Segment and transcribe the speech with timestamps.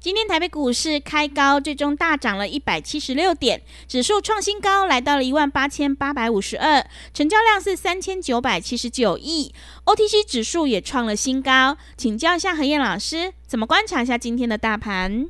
[0.00, 6.82] 今天台北股市开高，最终大涨了一百七十六点，指数创新高，来到了一万八千八百五十二，
[7.12, 9.54] 成交量是三千九百七十九亿
[9.84, 11.76] ，OTC 指数也创了新高。
[11.98, 15.28] 请教一下何燕老师，怎么观察一下今天的大盘？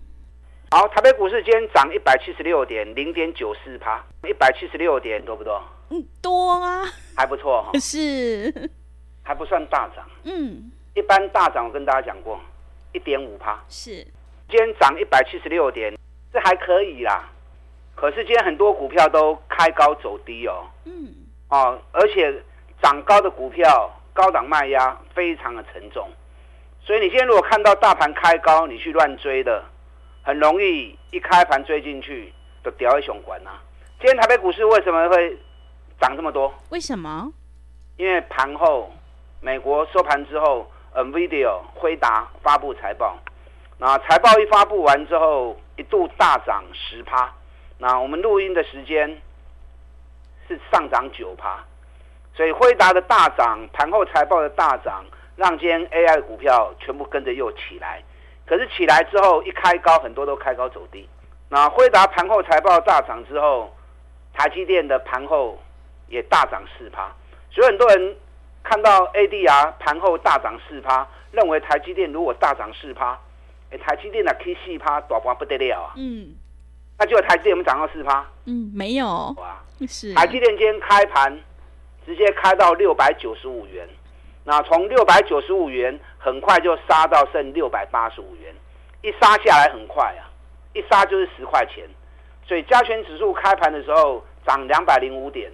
[0.71, 5.61] 好，台北股市今天涨一百七十六点，零点九四趴，一百七十六点多不多？
[5.89, 6.85] 嗯，多啊，
[7.17, 8.71] 还不错哈， 是，
[9.25, 10.09] 还不算大涨。
[10.23, 12.41] 嗯，一般大涨我跟大家讲过，
[12.93, 14.07] 一点五趴是。
[14.51, 15.97] 今天涨一百七十六点，
[16.33, 17.29] 这还可以啦。
[17.95, 20.67] 可是今天很多股票都开高走低哦。
[20.85, 21.15] 嗯。
[21.51, 22.43] 哦，而且
[22.83, 26.09] 涨高的股票高档卖压非常的沉重，
[26.81, 29.65] 所以你今天如果看到大盘开高，你去乱追的，
[30.23, 32.33] 很容易一开盘追进去
[32.65, 33.51] 就掉一熊管呐。
[33.99, 35.39] 今天台北股市为什么会
[36.01, 36.53] 涨这么多？
[36.71, 37.33] 为什么？
[37.97, 38.91] 因为盘后
[39.41, 43.17] 美国收盘之后，NVIDIA 辉达发布财报。
[43.83, 47.33] 那财报一发布完之后，一度大涨十趴。
[47.79, 49.09] 那我们录音的时间
[50.47, 51.65] 是上涨九趴，
[52.35, 55.03] 所以辉达的大涨，盘后财报的大涨，
[55.35, 58.03] 让今天 AI 的股票全部跟着又起来。
[58.45, 61.09] 可是起来之后一开高，很多都开高走低。
[61.49, 63.75] 那辉达盘后财报大涨之后，
[64.35, 65.59] 台积电的盘后
[66.09, 67.11] 也大涨四趴。
[67.51, 68.15] 所以很多人
[68.63, 73.19] 看到 ADR 盘后大涨四趴，认为台积电如果大涨四趴。
[73.71, 75.93] 哎，台积电的 K 四趴大盘不得了啊！
[75.97, 76.35] 嗯，
[76.99, 78.27] 那就台积电有没有涨到四趴？
[78.47, 79.07] 嗯，没有。
[79.39, 81.39] 哇，是台积电今天开盘
[82.05, 83.89] 直接开到六百九十五元，
[84.45, 88.53] 那从六百九十五元很快就杀到剩六百八十五元，
[89.03, 90.27] 一杀下来很快啊，
[90.73, 91.89] 一杀就是十块钱，
[92.47, 95.49] 所以加权指数开盘的时候涨两百零五点，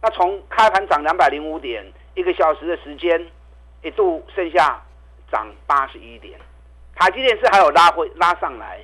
[0.00, 1.84] 那从开盘涨两百零五点，
[2.14, 3.26] 一个小时的时间
[3.82, 4.80] 一度剩下
[5.32, 6.38] 涨八十一点。
[7.00, 8.78] 台积电是还有拉回拉上来，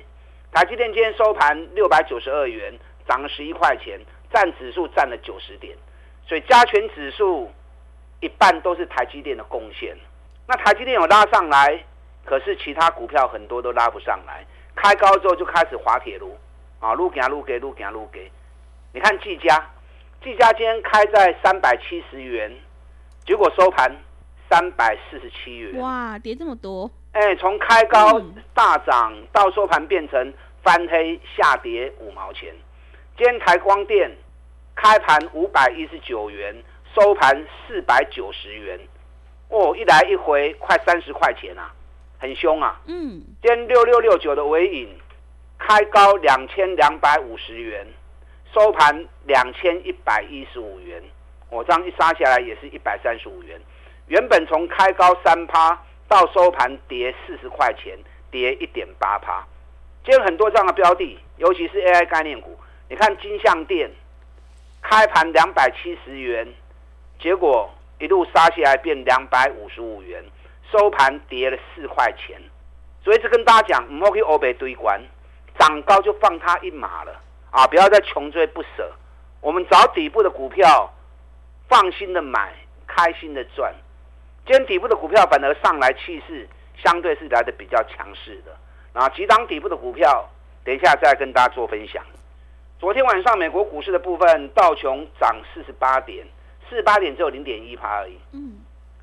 [0.51, 2.73] 台积电今天收盘六百九十二元，
[3.07, 3.99] 涨了十一块钱，
[4.33, 5.77] 占指数占了九十点，
[6.25, 7.51] 所以加权指数
[8.19, 9.95] 一半都是台积电的贡献。
[10.47, 11.79] 那台积电有拉上来，
[12.25, 14.43] 可是其他股票很多都拉不上来，
[14.75, 16.35] 开高之后就开始滑铁卢
[16.79, 18.31] 啊，撸给撸给撸给撸给。
[18.93, 19.63] 你看技嘉，
[20.23, 22.51] 技嘉今天开在三百七十元，
[23.27, 23.95] 结果收盘
[24.49, 26.89] 三百四十七元，哇，跌这么多。
[27.17, 28.21] 哎，从开高
[28.53, 32.53] 大涨到收盘变成翻黑下跌五毛钱。
[33.17, 34.15] 今天台光电
[34.75, 36.55] 开盘五百一十九元，
[36.93, 38.79] 收盘四百九十元，
[39.49, 41.73] 哦，一来一回快三十块钱啊，
[42.19, 42.79] 很凶啊。
[42.85, 43.19] 嗯。
[43.41, 44.87] 今天六六六九的尾影
[45.57, 47.83] 开高两千两百五十元，
[48.53, 51.01] 收盘两千一百一十五元，
[51.49, 53.59] 我这样一杀下来也是一百三十五元。
[54.05, 55.81] 原本从开高三趴。
[56.07, 57.97] 到收盘跌四十块钱，
[58.31, 59.45] 跌一点八趴。
[60.03, 62.57] 今天很多这样的标的，尤其是 AI 概念股。
[62.89, 63.91] 你看金像电，
[64.81, 66.47] 开盘两百七十元，
[67.19, 67.69] 结果
[67.99, 70.23] 一路杀下来变两百五十五元，
[70.71, 72.41] 收盘跌了四块钱。
[73.03, 75.01] 所以这跟大家讲，唔好去欧北堆关，
[75.59, 77.67] 涨高就放他一马了啊！
[77.67, 78.91] 不要再穷追不舍。
[79.41, 80.93] 我们找底部的股票，
[81.67, 82.53] 放心的买，
[82.85, 83.73] 开心的赚。
[84.47, 86.47] 今天底部的股票反而上来气势
[86.81, 88.57] 相对是来的比较强势的，
[88.93, 90.25] 啊，几档底部的股票，
[90.63, 92.01] 等一下再跟大家做分享。
[92.79, 96.25] 昨天晚上美国股市的部分，道琼涨四十八点，
[96.69, 98.17] 四十八点只有零点一趴而已。
[98.31, 98.59] 嗯。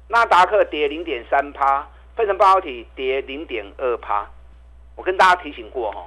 [0.09, 1.87] 纳达克跌零点三趴，
[2.17, 4.27] 费城半导体跌零点二趴。
[4.97, 6.07] 我跟大家提醒过哈，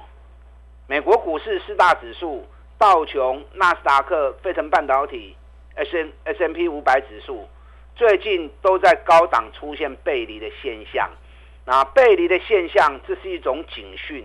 [0.88, 2.44] 美国股市四大指数，
[2.76, 5.36] 道琼、纳斯达克、费城半导体、
[5.76, 7.48] S N S M P 五百指数。
[7.98, 11.10] 最近都在高档出现背离的现象，
[11.64, 14.24] 那背离的现象，这是一种警讯，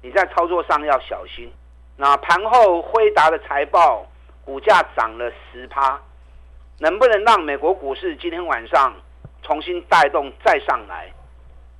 [0.00, 1.52] 你在操作上要小心。
[1.96, 4.06] 那盘后辉达的财报，
[4.44, 6.00] 股价涨了十趴，
[6.78, 8.94] 能不能让美国股市今天晚上
[9.42, 11.12] 重新带动再上来？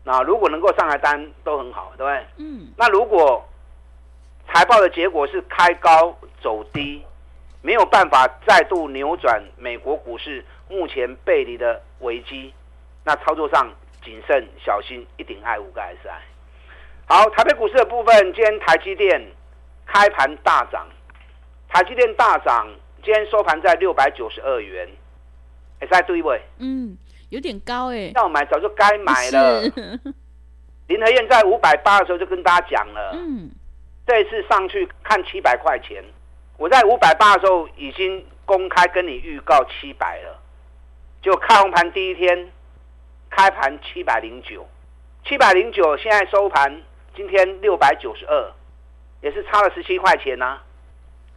[0.02, 2.26] 那如果能够上来单都很好，对不对？
[2.38, 2.72] 嗯。
[2.76, 3.48] 那如果
[4.48, 7.04] 财报的结果是开高走低，
[7.62, 12.52] 没有办法再度扭转美国股市目前背离的危机，
[13.04, 13.68] 那操作上
[14.04, 16.10] 谨慎小心，一定爱五个 SI。
[17.06, 19.20] 好，台北股市的部分，今天台积电
[19.86, 20.86] 开盘大涨，
[21.68, 22.68] 台积电大涨，
[23.02, 24.88] 今天收盘在六百九十二元
[25.80, 26.28] ，，S I 对不？
[26.28, 26.42] 对？
[26.58, 26.96] 嗯，
[27.30, 29.62] 有点高哎，要买早就该买了。
[30.86, 33.50] 林和燕在五百八的时候就跟大家讲了，嗯，
[34.06, 36.04] 这一次上去看七百块钱，
[36.58, 40.38] 我在五百八的时候已经公开跟你预告七百了，
[41.22, 42.50] 就开红盘第一天
[43.30, 44.66] 开盘七百零九，
[45.24, 46.82] 七百零九现在收盘
[47.14, 48.52] 今天六百九十二，
[49.20, 50.64] 也是差了十七块钱呐、啊。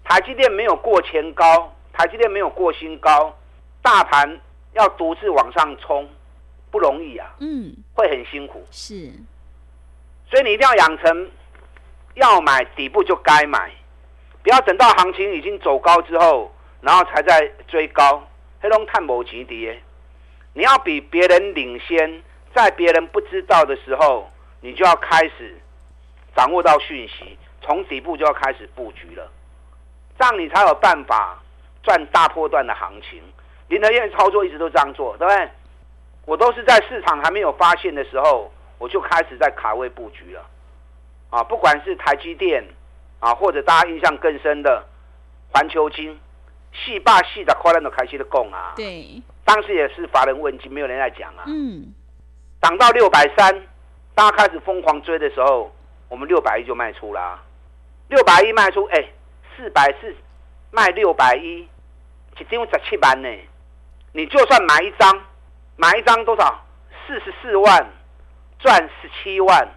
[0.04, 3.38] 台积电没有过前高，台积电没有过新高，
[3.84, 4.40] 大盘
[4.74, 6.10] 要独自往上冲
[6.72, 9.12] 不容易啊，嗯，会很辛苦是。
[10.28, 11.30] 所以你一定要养成，
[12.16, 13.72] 要买底部就该买，
[14.44, 16.52] 不要等到行情已经走高之后，
[16.82, 18.28] 然后才在追高，
[18.60, 19.82] 黑龙探某级跌。
[20.54, 22.24] 你要比别人领先，
[22.54, 24.30] 在别人不知道的时候，
[24.62, 25.58] 你就要开始
[26.36, 29.32] 掌握到讯息，从底部就要开始布局了，
[30.18, 31.40] 这样你才有办法
[31.84, 33.22] 赚大波段的行情。
[33.68, 35.50] 林德燕操作一直都这样做，对不对？
[36.26, 38.52] 我都是在市场还没有发现的时候。
[38.82, 40.44] 我就开始在卡位布局了，
[41.30, 42.64] 啊，不管是台积电，
[43.22, 44.86] 啊，或者大家印象更深的
[45.54, 46.20] 环球金，
[46.74, 51.94] 细霸细的快乐的开心的供啊，对，当时也是乏人问津，没有人在讲啊，嗯，
[52.62, 53.68] 涨到六百三，
[54.14, 55.72] 大家开始疯狂追的时候，
[56.10, 57.40] 我们六百一就卖出了，
[58.10, 59.06] 六百一卖出，哎，
[59.56, 60.14] 四百四
[60.70, 61.68] 卖六百一，
[62.38, 63.30] 一张十七万呢，
[64.12, 65.22] 你就算买一张，
[65.78, 66.62] 买一张多少？
[67.08, 67.90] 四十四万。
[68.64, 69.68] 赚十七万，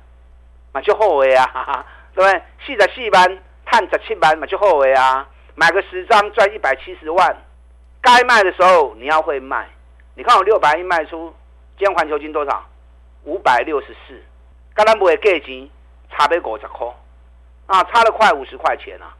[0.70, 2.42] 嘛就后悔啊，哈哈，对不对？
[2.64, 3.38] 四十四万，
[3.70, 5.28] 赚十七万，嘛就后悔啊。
[5.56, 7.36] 买个十张赚一百七十万，
[8.00, 9.68] 该卖的时候你要会卖。
[10.14, 11.34] 你看我六百一卖出，
[11.78, 12.64] 今天环球金多少？
[13.24, 14.22] 五百六十四，
[14.74, 15.68] 刚刚不会给钱，
[16.10, 16.86] 差别五十块，
[17.66, 19.14] 啊，差了快五十块钱啊。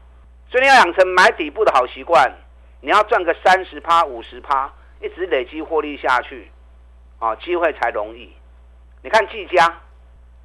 [0.49, 2.31] 所以你要养成买底部的好习惯，
[2.81, 4.71] 你要赚个三十趴、五十趴，
[5.01, 6.51] 一直累积获利下去，
[7.19, 8.31] 啊，机会才容易。
[9.01, 9.81] 你看技嘉，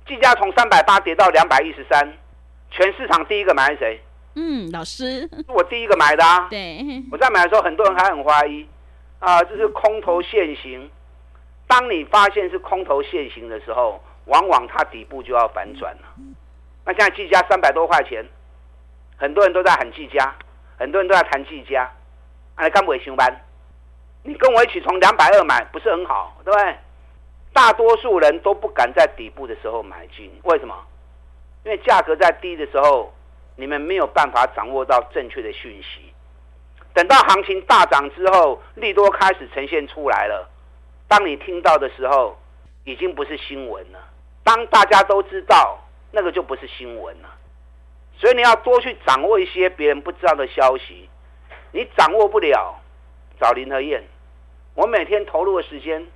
[0.07, 2.13] 技嘉从三百八跌到两百一十三，
[2.71, 4.01] 全市场第一个买是谁？
[4.35, 6.47] 嗯，老师，是我第一个买的啊。
[6.49, 8.67] 对，我在买的时候，很多人还很怀疑
[9.19, 10.89] 啊，这是空头现行。
[11.67, 16.03] 当你发现是空头现行的时候，往往它底部就要反转了。
[16.85, 18.25] 那现在技嘉三百多块钱，
[19.17, 20.35] 很多人都在喊技嘉，
[20.79, 21.83] 很多人都在谈技嘉。
[22.55, 23.33] 啊，你干不会上班？
[24.23, 26.77] 你跟我一起从两百二买，不是很好，对不对？
[27.53, 30.75] 大多数人都不敢在底部的时候买进，为什么？
[31.65, 33.13] 因为价格在低的时候，
[33.57, 36.13] 你们没有办法掌握到正确的讯息。
[36.95, 40.49] 等到行情大涨之后，利多开始呈现出来了，
[41.07, 42.39] 当你听到的时候，
[42.85, 43.99] 已经不是新闻了。
[44.43, 45.79] 当大家都知道，
[46.11, 47.29] 那个就不是新闻了。
[48.19, 51.09] 所以你要多去掌握一些别人不知道的消息。
[51.73, 52.81] 你掌握不了，
[53.41, 54.03] 找林和燕。
[54.75, 56.07] 我每天投入的时间。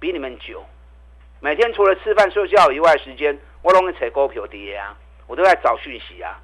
[0.00, 0.64] 比你们久，
[1.38, 6.40] 每天除了吃饭睡觉以外，时间我都在扯股票跌啊，我都在找讯息啊，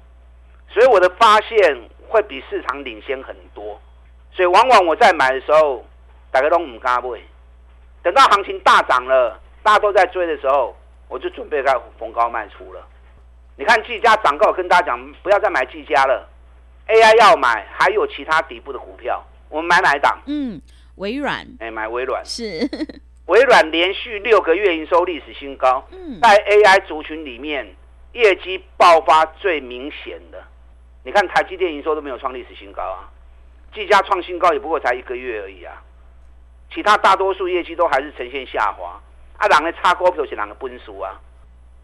[0.69, 3.79] 所以我的发现会比市场领先很多，
[4.31, 5.85] 所以往往我在买的时候，
[6.31, 7.19] 大家都唔敢买，
[8.01, 10.75] 等到行情大涨了，大家都在追的时候，
[11.07, 12.87] 我就准备在逢高卖出了。
[13.57, 16.25] 你看技嘉涨高，我跟大家讲，不要再买技嘉了
[16.87, 20.17] ，AI 要买，还有其他底部的股票，我们买哪一档？
[20.27, 20.61] 嗯，
[20.95, 22.59] 微软，哎、欸，买微软是。
[23.29, 25.87] 微软连续六个月营收历史新高，
[26.19, 27.75] 在 AI 族群里面
[28.13, 30.43] 业绩爆发最明显的。
[31.03, 33.07] 你看台积电营收都没有创历史新高啊，
[33.71, 35.79] 技嘉创新高也不过才一个月而已啊，
[36.73, 38.99] 其他大多数业绩都还是呈现下滑。
[39.37, 41.21] 啊，两个差股票是两个分数啊。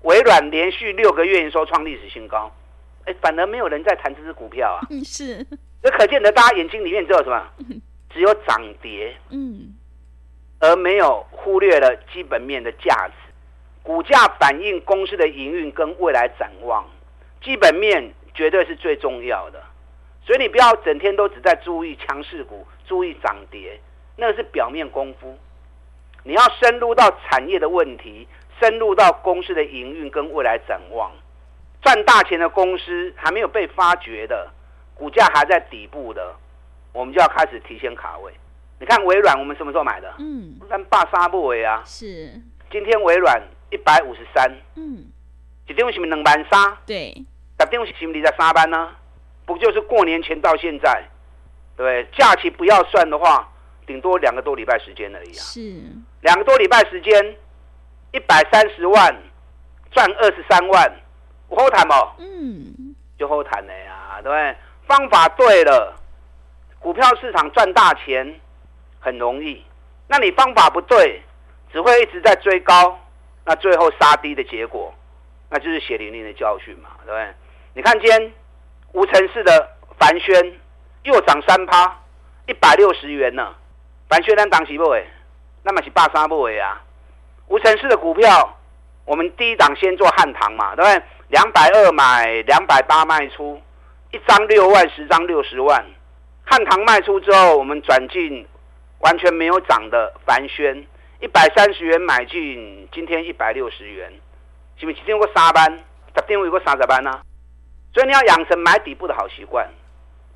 [0.02, 2.52] 微软连续六个月营收创历史新高，
[3.06, 4.82] 哎，反而没有人在谈这支股票啊。
[5.04, 5.46] 是，
[5.84, 7.48] 这可见得大家眼睛里面只有什么？
[8.10, 9.16] 只有涨跌。
[9.30, 9.76] 嗯。
[10.62, 13.14] 而没有忽略了基本面的价值，
[13.84, 16.84] 股价反映公司的营运跟未来展望，
[17.40, 19.62] 基本面绝对是最重要的。
[20.26, 23.80] 所以你不要整天都只在注意强势股、注意涨跌，
[24.16, 25.38] 那是表面功夫。
[26.24, 28.28] 你要深入到产业的问题，
[28.60, 31.12] 深入到公司的营运跟未来展望，
[31.84, 34.50] 赚大钱的公司还没有被发掘的，
[34.96, 36.36] 股价还在底部的，
[36.92, 38.34] 我们就要开始提前卡位。
[38.80, 40.14] 你看微软，我们什么时候买的？
[40.20, 41.82] 嗯，但霸沙不为啊。
[41.86, 42.32] 是。
[42.72, 43.42] 今天微软
[43.72, 44.52] 一百五十三。
[44.76, 45.06] 嗯。
[45.68, 46.78] 一张是不是两万三？
[46.86, 47.10] 对。
[47.10, 47.26] 一
[47.72, 48.92] 张是不是二十三班呢？
[49.46, 51.08] 不就是过年前到现在，
[51.78, 53.48] 对，假期不要算的话，
[53.86, 55.40] 顶多两个多礼拜时间而已啊。
[55.40, 55.84] 是，
[56.22, 57.38] 两个多礼拜时间，
[58.12, 59.16] 一百三十万
[59.92, 60.92] 赚二十三万，
[61.48, 62.12] 我后谈哦。
[62.18, 64.56] 嗯，就后谈了呀，对不对？
[64.88, 65.96] 方法对了，
[66.80, 68.40] 股票市场赚大钱
[69.06, 69.64] 很容易。
[70.08, 71.22] 那你方法不对，
[71.72, 73.00] 只会一直在追高，
[73.46, 74.92] 那最后杀低的结果，
[75.52, 77.34] 那就是血淋淋的教训嘛，对不对？
[77.76, 78.34] 你看今天
[78.94, 79.70] 无城市的
[80.00, 80.60] 凡轩
[81.04, 82.02] 又涨三趴，
[82.48, 83.54] 一百六十元呢。
[84.10, 85.06] 凡轩咱当时不为，
[85.64, 86.82] 那么是八三不为啊。
[87.48, 88.58] 无城市的股票，
[89.06, 91.04] 我们第一档先做汉唐嘛，对不对？
[91.30, 93.62] 两百二买，两百八卖出，
[94.12, 95.84] 一张六万，十张六十万。
[96.44, 98.48] 汉唐卖出之后，我们转进。
[99.00, 100.86] 完全没有涨的凡轩，
[101.22, 104.12] 一百三十元买进，今天一百六十元，
[104.78, 105.84] 是不是今天有个三班？
[106.16, 107.22] 十点有个三十班呢？
[107.94, 109.70] 所以你要养成买底部的好习惯。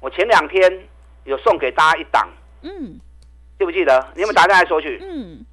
[0.01, 0.87] 我前两天
[1.23, 2.29] 有送给大家一档，
[2.61, 2.99] 嗯，
[3.57, 4.07] 记不记得？
[4.13, 4.99] 你有没有打电话来索取？
[5.01, 5.45] 嗯，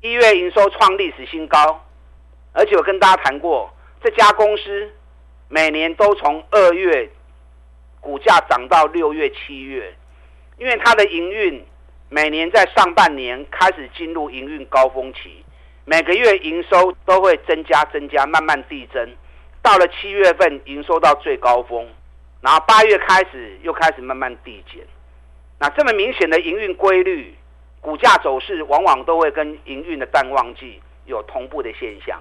[0.00, 1.84] 一月营收创历史新高，
[2.52, 4.90] 而且我跟大家谈过，这家公司
[5.48, 7.08] 每年都从二月
[8.00, 9.94] 股价涨到六月、七月，
[10.58, 11.64] 因为它的营运。
[12.10, 15.44] 每年在上半年开始进入营运高峰期，
[15.84, 19.08] 每个月营收都会增加、增加，慢慢递增。
[19.60, 21.86] 到了七月份，营收到最高峰，
[22.40, 24.82] 然后八月开始又开始慢慢递减。
[25.58, 27.36] 那这么明显的营运规律，
[27.82, 32.18] 股价走势往往都会跟营运的淡旺季有同步的现象。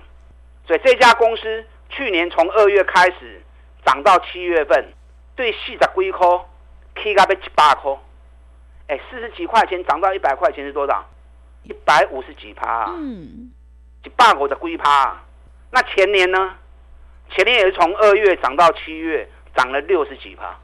[0.65, 3.41] 所以这家公司去年从二月开始
[3.85, 4.85] 涨到七月份，
[5.37, 6.27] 对四十几块，
[7.01, 7.97] 起到要一百块。
[8.87, 11.05] 哎，四十几块钱涨到一百块钱是多少？
[11.63, 12.95] 一百五十几趴啊！
[12.97, 13.51] 嗯，
[14.03, 15.21] 一百五的龟趴。
[15.71, 16.55] 那前年呢？
[17.29, 20.57] 前年也是从二月涨到七月，涨了六十几趴。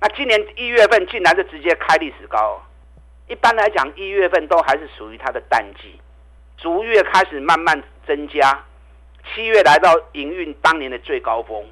[0.00, 2.62] 那今年一月份竟然就直接开历史高。
[3.26, 5.98] 一般来讲，一月份都还是属于它的淡季，
[6.58, 8.62] 逐月开始慢慢增加。
[9.32, 11.64] 七月来到营运当年的最高峰，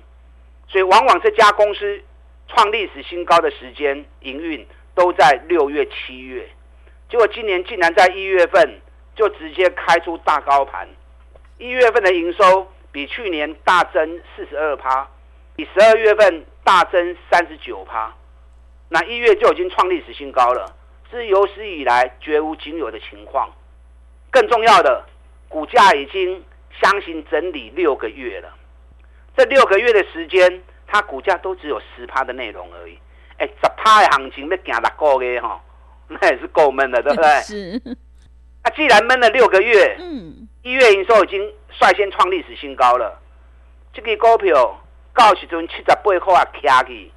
[0.67, 2.03] 所以往往这家公司
[2.49, 4.67] 创历史新高的时间营运。
[4.95, 6.49] 都在六月、七月，
[7.09, 8.81] 结果今年竟然在一月份
[9.15, 10.89] 就直接开出大高盘，
[11.59, 15.09] 一月份的营收比去年大增四十二趴，
[15.57, 18.15] 比十二月份大增三十九趴，
[18.89, 20.75] 那一月就已经创历史新高了，
[21.11, 23.51] 是有史以来绝无仅有的情况。
[24.31, 25.05] 更重要的，
[25.49, 26.43] 股价已经
[26.81, 28.55] 箱型整理六个月了，
[29.37, 32.99] 这六个月的时间，它股价都只有十趴的内容而已。
[33.43, 35.61] 哎，十趴的行情要行六个月哈，
[36.07, 37.29] 那也是够闷的，对不对？
[37.43, 37.83] 是。
[38.63, 41.43] 啊，既然闷了六个月，嗯，一月营收已经
[41.81, 43.19] 率先创历史新高了。
[43.93, 44.81] 这个股票
[45.13, 47.11] 到时阵七十八块啊，卡去，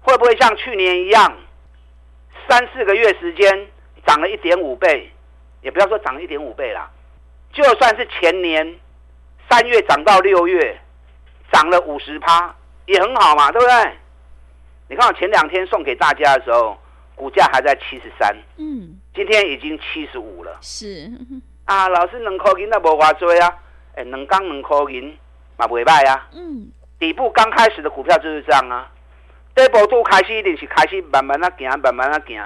[0.00, 1.36] 会不会像去年一样，
[2.48, 3.66] 三四个月时间
[4.06, 5.10] 涨了一点五倍？
[5.62, 6.88] 也不要说涨了一点五倍啦，
[7.52, 8.78] 就算是前年
[9.50, 10.80] 三月涨到六月，
[11.50, 12.54] 涨了五十趴，
[12.86, 13.98] 也很好嘛，对不对？
[14.88, 16.78] 你看我前两天送给大家的时候，
[17.16, 20.56] 股价还在七十三，嗯，今天已经七十五了。
[20.60, 21.10] 是
[21.66, 23.58] 啊，老师两块银那无话做啊，
[23.96, 25.16] 哎，两刚两块银
[25.56, 26.28] 嘛不败啊。
[26.32, 28.88] 嗯，底部刚开始的股票就是这样啊，
[29.56, 32.40] 底部都开始一定是开始慢慢的行，慢慢的行，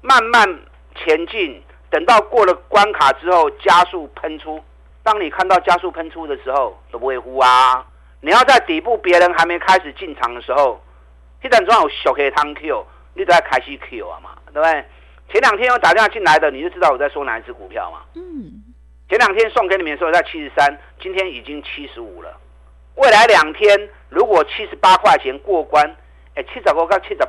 [0.00, 0.42] 慢慢
[0.96, 4.58] 前进，等到过了关卡之后加速喷出。
[5.02, 7.84] 当你看到加速喷出的时候，都不会呼啊。
[8.22, 10.80] 你要在底部别人还没开始进场的时候。
[11.44, 14.82] 现在总有小 K 汤 Q，你都要开始 Q 啊嘛，对不对？
[15.30, 17.98] 前两天我打电话进来的，你就知道我在说哪一只股票嘛。
[18.14, 18.64] 嗯。
[19.10, 22.34] 前两天送给你们的时候在七十三，今天已经七十五了。
[22.94, 25.84] 未来两天如果七十八块钱过关，
[26.34, 27.28] 哎，七十五到七十八，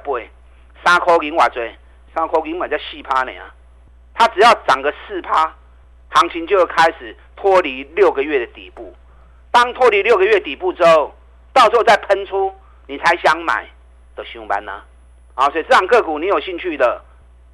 [0.82, 1.76] 三块银瓦锥，
[2.16, 3.54] 三块银瓦叫四趴呢啊。
[4.14, 5.54] 它只要涨个四趴，
[6.12, 8.96] 行情就会开始脱离六个月的底部。
[9.52, 11.14] 当脱离六个月底部之后，
[11.52, 12.54] 到时候再喷出，
[12.88, 13.68] 你才想买。
[14.16, 14.82] 的上班呢？
[15.34, 17.02] 好，所以这档个股你有兴趣的，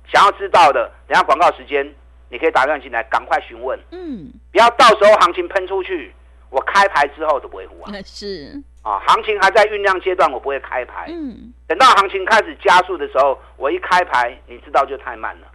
[0.08, 1.92] 想要知道的，等下广告时间
[2.30, 3.80] 你可以打电话进来，赶快询问。
[3.92, 6.14] 嗯，不要到时候行情喷出去，
[6.50, 7.92] 我开牌之后都不会胡啊。
[8.06, 11.06] 是啊，行情还在酝酿阶段，我不会开牌。
[11.10, 15.48] 嗯，等到行情开始加速的时候，我一开牌，你知道就太慢了。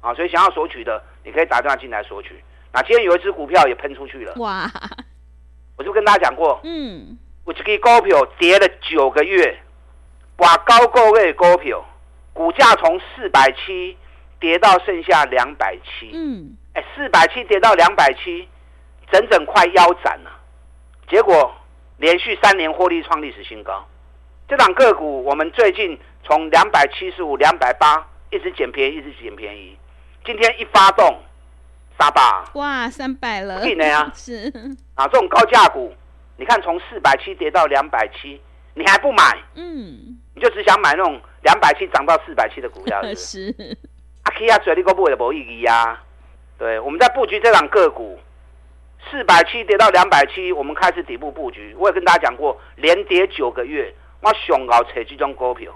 [0.00, 2.42] 啊，所以想要索取的，你可以打电话进来索取。
[2.72, 4.34] 那今天有一只股票也喷出去了。
[4.36, 4.70] 哇！
[5.76, 9.58] 我就跟大家讲过，嗯，我这个股票跌了九个月。
[10.36, 11.84] 把高个位股票，
[12.32, 13.96] 股价从四百七
[14.40, 18.48] 跌到剩下两百七，嗯，哎，四百七跌到两百七，
[19.10, 20.30] 整整快腰斩了。
[21.08, 21.54] 结果
[21.98, 23.86] 连续三年获利创历史新高。
[24.48, 29.76] 这档个股，我们最近从两百七十五、两百八一直捡便宜，一直捡便宜。
[30.24, 31.18] 今天一发动，
[31.98, 32.20] 三百，
[32.54, 34.52] 哇，三百了，可以呢啊， 是
[34.94, 35.94] 啊，这种高价股，
[36.36, 38.40] 你看从四百七跌到两百七，
[38.74, 39.38] 你还不买？
[39.54, 43.52] 嗯，你就只想买那种两百七涨到四百七的股票是不是？
[43.56, 43.78] 是，
[44.24, 46.02] 啊，可以啊，嘴里个不会的无意义啊。
[46.58, 48.18] 对，我们在布局这档个股，
[49.10, 51.74] 四百七跌到两百七，我们开始底部布局。
[51.78, 55.72] 我也跟大家讲过，连跌九个月，我熊熬扯这种股票，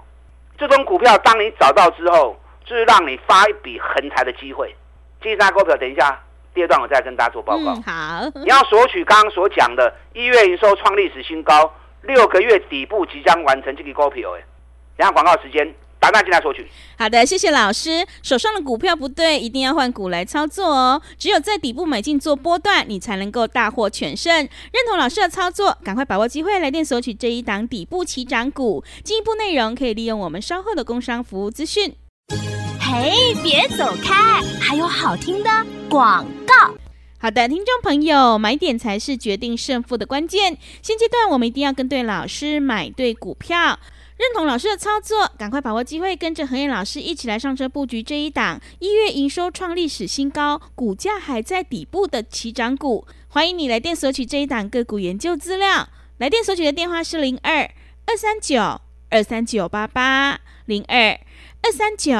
[0.57, 4.75] 这种股票当你找到之后，就是让你发一笔横财的机会。
[5.21, 6.21] 这张股票，等一下
[6.53, 7.73] 第二段我再跟大家做报告。
[7.73, 14.31] 嗯、好，你要索取刚刚所讲的一月营收创历史新高，六个月底部即将完成这个股票。
[14.37, 14.43] 哎，
[14.97, 15.73] 等下广告时间。
[16.01, 16.65] 打电进来索取。
[16.97, 18.07] 好的，谢谢老师。
[18.23, 21.01] 手上的股票不对，一定要换股来操作哦。
[21.17, 24.33] 只有在底部买进做波段，你才能够大获全胜。
[24.33, 28.81] 认同老师的操作，赶快把握机会来电索取这一档底部起涨股。
[29.03, 31.93] 进一步内容可以利用我们稍后的工商服务资讯。
[32.79, 35.49] 嘿，别走开，还有好听的
[35.89, 36.73] 广告。
[37.21, 40.57] 好的，听众朋友，买点才是决定胜负的关键。
[40.81, 43.77] 现阶段我们一定要跟对老师，买对股票。
[44.15, 53.05] 认同老师的操作，赶快把握机会，跟着和彦老师一起来上车布局这一档一月营收创历史新高、股价还在底部的起涨股。
[53.27, 57.69] 欢迎你来电索取这一档个股研究资料，来电索取的电话是零二
[58.05, 61.19] 二三九二三九八八零二
[61.63, 62.15] 二三九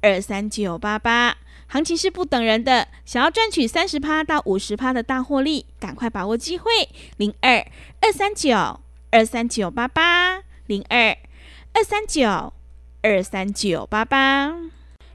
[0.00, 1.36] 二三九八八。
[1.72, 6.70] 行情是不等人的，想要赚取三十趴到五十趴的大获利，赶快把握机会，
[7.16, 7.64] 零二
[8.00, 8.80] 二三九
[9.12, 11.16] 二三九八八零二。
[11.72, 12.52] 二三九
[13.00, 14.52] 二三九八八，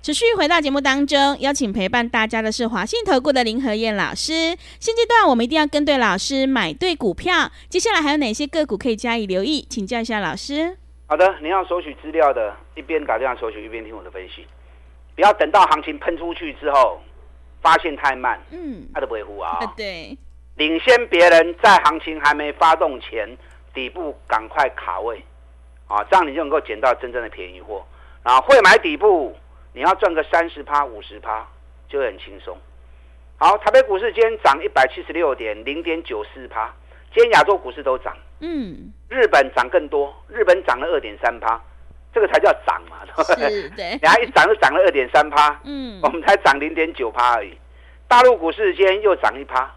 [0.01, 4.31] 持续回到节目当中，邀请陪伴大家的是华信投顾的林和燕老师。
[4.79, 7.51] 现阶段我们一定要跟对老师，买对股票。
[7.67, 9.67] 接下来还有哪些个股可以加以留意？
[9.69, 10.77] 请教一下老师。
[11.07, 14.47] 好的，你要索取资料的，一边打电话索取，一边听我的分析，
[15.15, 17.01] 不要等到行情喷出去之后，
[17.61, 19.59] 发现太慢，嗯，他都不会胡啊。
[19.77, 20.17] 对，
[20.55, 23.37] 领先别人在行情还没发动前，
[23.73, 25.23] 底部赶快卡位。
[25.87, 27.85] 啊，这样你就能够捡到真正的便宜货。
[28.23, 29.35] 然后会买底部，
[29.71, 31.47] 你要赚个三十趴、五十趴，
[31.87, 32.57] 就会很轻松。
[33.37, 36.73] 好，台北股市今天涨一百七十六点，零点九四趴。
[37.13, 41.61] 今天亚洲股市都涨，嗯，日本涨更多，日本涨了二点三趴，
[42.15, 43.69] 这个才叫涨嘛，对不对？
[43.75, 47.53] 对， 然后一涨就涨了二点三趴，嗯，我们才涨零点九趴而已。
[48.07, 49.69] 大陆股市今天又涨一趴，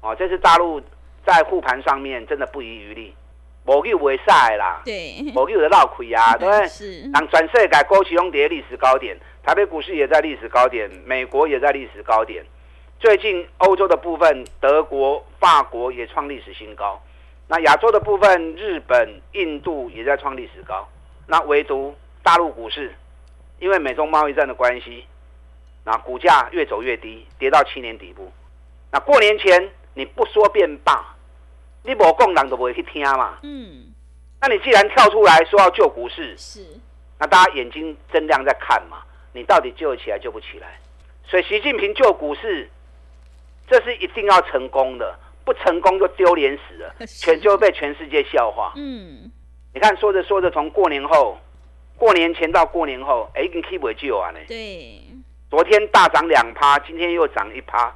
[0.00, 0.80] 哦，这是大陆
[1.26, 3.14] 在护盘上面真的不遗余力。
[3.66, 6.66] 无救袂使啦，对，无救就闹亏啊， 对不对？
[6.68, 12.42] 是，让全世界股市拢跌历史高点，台北股市也在历史高点，美国也在历史高点。
[12.98, 16.98] 最近欧洲的部分，德国、法国也创历史新高。
[17.48, 20.88] 那亚洲的部分，日本、印度也在创历史高。
[21.26, 22.94] 那唯独大陆股市，
[23.58, 25.04] 因为美中贸易战的关系，
[25.84, 28.32] 那股价越走越低，跌到七年底部。
[28.90, 31.10] 那过年前你不说便罢。
[31.86, 33.38] 你无讲，人都不会去听嘛。
[33.42, 33.92] 嗯，
[34.40, 36.66] 那你既然跳出来说要救股市，是，
[37.18, 39.02] 那大家眼睛睁亮在看嘛。
[39.34, 40.78] 你到底救起来救不起来？
[41.26, 42.70] 所以习近平救股市，
[43.68, 48.72] 这是一定要成功的，不成功就丢脸死了， 全就被全世界笑话。
[48.76, 49.30] 嗯，
[49.74, 51.36] 你看说着说着，从过年后、
[51.98, 54.38] 过年前到过年后，哎，已经 keep 不救啊呢。
[54.48, 55.02] 对，
[55.50, 57.92] 昨天大涨两趴，今天又涨一趴。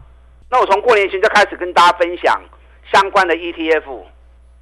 [0.50, 2.42] 那我从过年前就开始跟大家分享。
[2.90, 3.84] 相关的 ETF，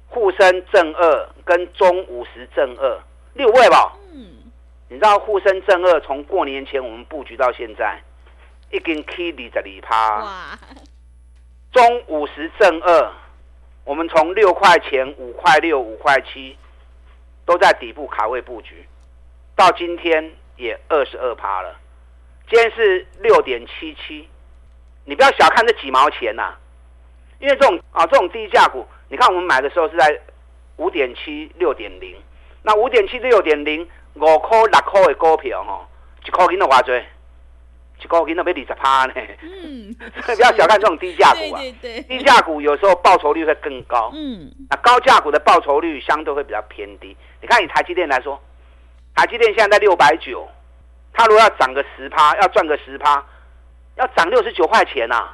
[0.09, 2.99] 沪深正二跟中五十正二
[3.35, 3.93] 六位吧。
[4.13, 4.51] 嗯，
[4.89, 8.01] 你知道沪深正二从过年前我们布局到现在，
[8.69, 10.19] 已经 K 二十二趴。
[10.19, 10.59] 哇！
[11.71, 13.11] 中五十正二，
[13.85, 16.57] 我们从六块钱、五块六、五块七，
[17.47, 18.85] 都在底部卡位布局，
[19.55, 21.73] 到今天也二十二趴了。
[22.49, 24.27] 今天是六点七七，
[25.05, 26.59] 你不要小看这几毛钱呐、啊。
[27.39, 30.19] 因为这种啊，这种低价股，你看我们买的时候是在
[30.75, 32.15] 五点七六点零，
[32.63, 35.87] 那五点七六点零五块六块的股票哈，
[36.25, 37.03] 一块钱都多少？
[38.01, 39.13] 一块钱都要二十趴呢。
[39.41, 39.95] 嗯，
[40.35, 41.59] 不要小看这种低价股啊。
[41.61, 44.11] 对对对，低价股有时候报酬率会更高。
[44.13, 47.15] 嗯，那高价股的报酬率相对会比较偏低。
[47.41, 48.41] 你看以台积电来说，
[49.15, 50.47] 台积电现在在六百九，
[51.13, 53.23] 它如果要涨个十趴，要赚个十趴，
[53.95, 55.29] 要涨六十九块钱呐，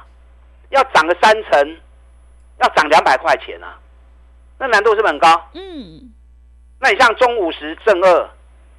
[0.70, 1.76] 要涨个三成。
[2.58, 3.76] 要涨两百块钱啊，
[4.60, 5.50] 那难度是不是很高？
[5.54, 6.12] 嗯，
[6.78, 8.30] 那你像中五十正二，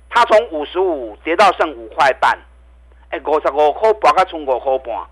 [0.10, 2.40] 它从五十五跌到剩五块半，
[3.10, 5.08] 哎，五十五块博个从五块半，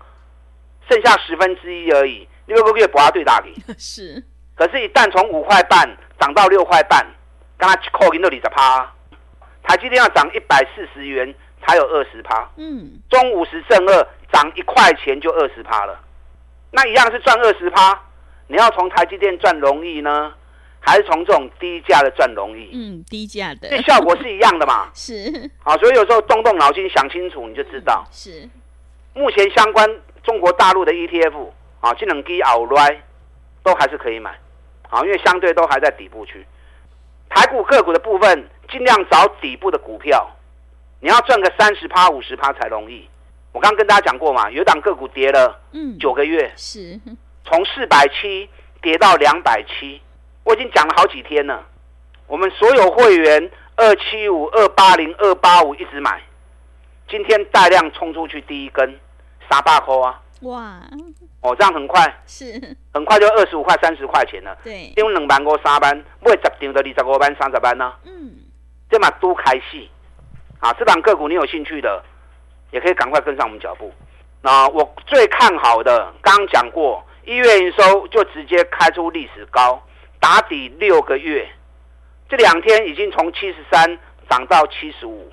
[0.88, 3.54] 剩下十分之一而已，六个月拔对大底。
[3.78, 4.22] 是，
[4.54, 7.06] 可是，一旦从五块半涨到六块半，
[7.56, 8.92] 刚刚一块钱都二十趴，
[9.62, 11.34] 台积电要涨一百四十元
[11.66, 12.48] 才有二十趴。
[12.56, 15.98] 嗯，中五十正二涨一块钱就二十趴了，
[16.70, 18.00] 那一样是赚二十趴。
[18.46, 20.34] 你要从台积电赚容易呢，
[20.84, 22.70] 还是从这种低价的赚容易？
[22.74, 24.90] 嗯，低价的，这效果是一样的嘛？
[24.94, 25.50] 是。
[25.62, 28.04] 好，所以有时候动动脑筋想清楚，你就知道。
[28.10, 28.48] 是。
[29.14, 29.88] 目前相关
[30.22, 31.48] 中国大陆的 ETF
[31.80, 33.02] 啊，这两支后来
[33.62, 34.30] 都还是可以买，
[34.90, 36.44] 啊，因为相对都还在底部区。
[37.30, 40.30] 台股个股的部分，尽量找底部的股票，
[41.00, 43.08] 你要赚个三十趴、五十趴才容易。
[43.52, 47.00] 我刚刚跟大家讲过嘛，有档个股跌了，嗯，九个月，是。
[47.44, 48.48] 从四百七
[48.82, 50.00] 跌到两百七，
[50.44, 51.66] 我已经讲了好几天了。
[52.26, 56.22] 我们所有会员二七五、二八零、二八五一直买，
[57.08, 58.98] 今天大量冲出去第一根
[59.50, 60.20] 三百块啊！
[60.42, 60.80] 哇，
[61.40, 64.56] 哦，这样很快，是，很快就二十五块、三十块钱了。
[64.62, 67.92] 对，因为两万五三万，买十张的二十五班、三十班呢。
[68.04, 68.34] 嗯，
[68.90, 69.90] 这嘛都开戏
[70.60, 70.72] 啊！
[70.74, 72.02] 这档个股你有兴趣的，
[72.70, 73.92] 也可以赶快跟上我们脚步。
[74.42, 77.02] 那我最看好的，刚刚讲过。
[77.26, 79.82] 一月营收就直接开出历史高，
[80.24, 81.46] 打底六个月，
[82.30, 83.98] 这两天已经从七十三
[84.30, 85.30] 涨到七十五，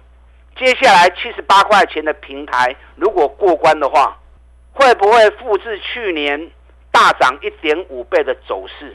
[0.57, 4.17] 接下来七十八块钱的平台，如果过关的话，
[4.73, 6.51] 会不会复制去年
[6.91, 8.93] 大涨一点五倍的走势？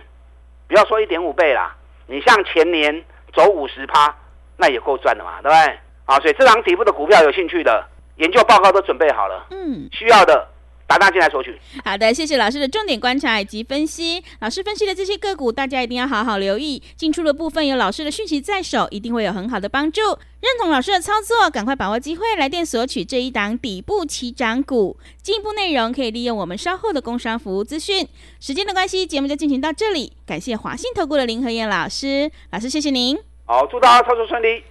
[0.68, 1.74] 不要说一点五倍啦，
[2.08, 4.14] 你像前年走五十趴，
[4.58, 5.78] 那也够赚的嘛，对不对？
[6.04, 10.46] 啊，所以这档底部的股票有兴趣的，研究报告都准备好了，嗯，需要的。
[10.86, 11.58] 打大进来索取。
[11.84, 14.22] 好的，谢谢老师的重点观察以及分析。
[14.40, 16.82] 老师分析的这些个股，大家一定要好好留意。
[16.96, 20.00] 进出的部分有老师的讯息在手，一定会有很好的帮助。
[20.00, 24.96] 认同老师的操作，赶快把握机会，来电索取这一档底部起涨股。
[25.20, 28.06] 进一步内容可以利用我们稍后的工商服务资讯。
[28.38, 30.12] 时间的关系，节目就进行到这里。
[30.24, 33.18] 感谢华信投顾的林和燕老师，老师谢谢您。
[33.44, 34.62] 好，祝大家操作顺利。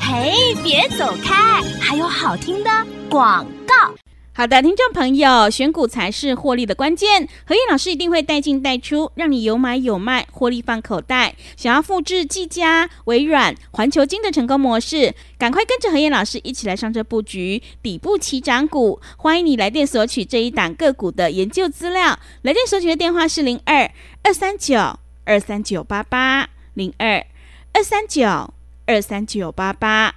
[0.00, 2.70] 嘿，别走开，还有好听的
[3.10, 3.74] 广告。
[4.36, 7.28] 好的，听众朋友，选股才是获利的关键。
[7.46, 11.36] 何燕老师一定会带进带出，让你有买有卖，获利放口袋。
[11.56, 19.00] 想要复制技嘉、微软、环球金的成功模式，赶快跟着何燕老师一起来上车布局底部起涨股。
[19.18, 22.18] 欢迎你来电索取这一档个股的研究资料。
[22.42, 23.88] 来电索取的电话是零二
[24.24, 27.24] 二三九二三九八八零二
[27.72, 28.52] 二三九
[28.84, 30.16] 二三九八八。